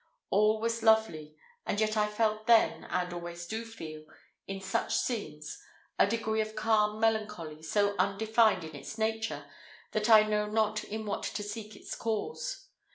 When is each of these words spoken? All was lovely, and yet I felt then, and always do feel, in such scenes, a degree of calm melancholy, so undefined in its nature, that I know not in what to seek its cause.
All 0.31 0.59
was 0.59 0.81
lovely, 0.81 1.35
and 1.63 1.79
yet 1.79 1.95
I 1.95 2.07
felt 2.07 2.47
then, 2.47 2.85
and 2.85 3.13
always 3.13 3.45
do 3.45 3.63
feel, 3.63 4.03
in 4.47 4.59
such 4.59 4.95
scenes, 4.95 5.61
a 5.99 6.07
degree 6.07 6.41
of 6.41 6.55
calm 6.55 6.99
melancholy, 6.99 7.61
so 7.61 7.95
undefined 7.99 8.63
in 8.63 8.75
its 8.75 8.97
nature, 8.97 9.45
that 9.91 10.09
I 10.09 10.23
know 10.23 10.47
not 10.47 10.83
in 10.83 11.05
what 11.05 11.21
to 11.21 11.43
seek 11.43 11.75
its 11.75 11.93
cause. 11.93 12.69